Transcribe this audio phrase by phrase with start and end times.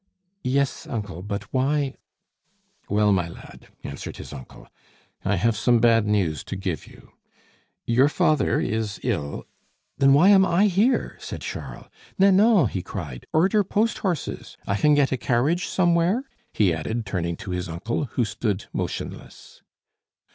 [0.43, 1.93] "Yes, uncle; but why"
[2.89, 4.67] "Well, my lad," answered his uncle,
[5.23, 7.11] "I have some bad news to give you.
[7.85, 9.45] Your father is ill"
[9.99, 11.85] "Then why am I here?" said Charles.
[12.17, 14.57] "Nanon," he cried, "order post horses!
[14.65, 19.61] I can get a carriage somewhere?" he added, turning to his uncle, who stood motionless.